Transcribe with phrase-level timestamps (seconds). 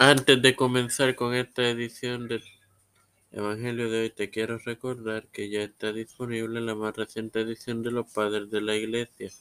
[0.00, 2.44] Antes de comenzar con esta edición del
[3.32, 7.90] Evangelio de hoy, te quiero recordar que ya está disponible la más reciente edición de
[7.90, 9.32] los Padres de la Iglesia.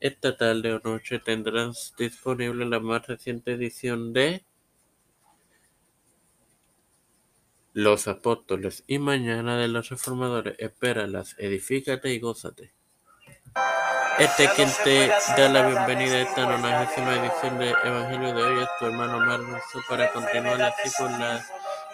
[0.00, 4.44] Esta tarde o noche tendrás disponible la más reciente edición de
[7.72, 10.56] Los Apóstoles y mañana de los Reformadores.
[10.58, 12.72] Espéralas, edifícate y gózate.
[14.18, 18.62] Este es quien te da la bienvenida a esta 90 edición de Evangelio de hoy,
[18.62, 21.44] es tu hermano Marnoso, para continuar así con la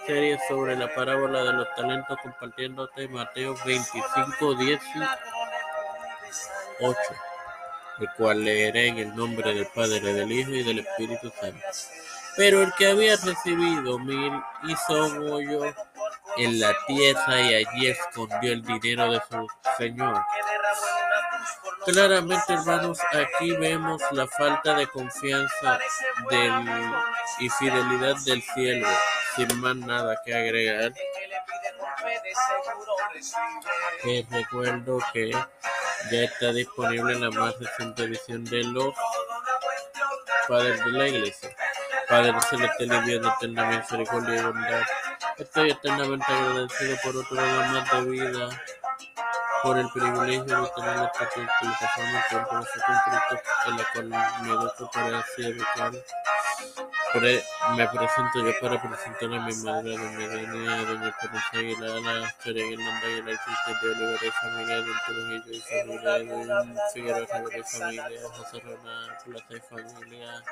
[0.06, 4.82] serie sobre la parábola de los talentos, compartiéndote Mateo 25, 18,
[8.00, 11.64] el cual leeré en el nombre del Padre, del Hijo y del Espíritu Santo.
[12.36, 14.32] Pero el que había recibido mil
[14.68, 15.74] hizo un hoyo
[16.36, 20.22] en la tierra y allí escondió el dinero de su señor.
[21.84, 25.78] Claramente, hermanos, aquí vemos la falta de confianza
[26.30, 26.52] del,
[27.38, 28.86] y fidelidad del cielo,
[29.36, 30.92] sin más nada que agregar.
[34.02, 38.94] Que recuerdo que ya está disponible la más reciente edición de los
[40.46, 41.56] Padres de la Iglesia.
[42.08, 44.82] Padre celestial y de eterna misericordia y bondad,
[45.36, 48.48] estoy eternamente agradecido por otro día más de vida
[49.62, 51.28] por el privilegio de tener esta
[51.60, 54.08] plataforma por ese conflicto en la cual
[54.42, 55.92] me educo para así educar.
[57.12, 57.42] Por e,
[57.76, 61.90] me presento yo para presentar a mi madre, a doña Denia, a doña Esperanza Aguilar,
[61.90, 65.60] a la Historia Irlanda y a la Cristian de Oliver y familia, don Trujillo y
[65.60, 70.44] familia, don Figueroa Rivera y familia, José Ronald Plata y familia.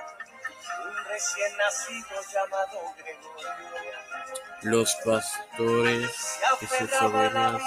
[4.63, 7.63] Los pastores y sus sobrinas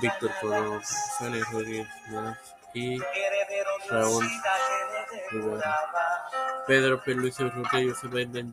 [0.00, 0.80] Víctor Coro,
[1.18, 1.88] Félix Rodríguez
[2.74, 2.98] y
[3.88, 4.26] Raúl
[5.30, 5.86] Rivera.
[6.66, 7.14] Pedro P.
[7.14, 8.52] Luis Urrutia, José Biden.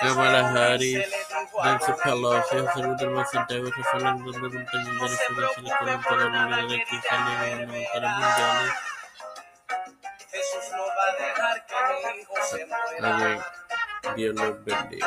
[0.00, 1.06] Kamala Harris,
[1.62, 6.68] Nancy Pelosi, José Luis Santiago, José Landón de Montaña, Jennifer González Colón, toda la unidad
[6.68, 8.72] de Cristianos mundiales.
[13.02, 13.42] Amén.
[14.16, 15.06] Dios los bendiga.